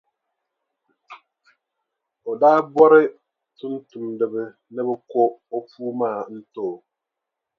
[2.29, 3.01] O daa bɔri
[3.57, 4.41] tumtumdiba
[4.73, 5.21] ni bɛ ko
[5.55, 6.73] o puu maa n-ti o.